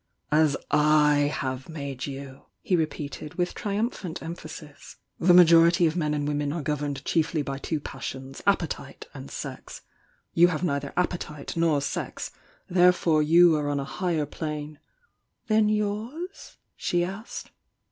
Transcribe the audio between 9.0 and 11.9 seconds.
and Sex. You have neither Appetitepor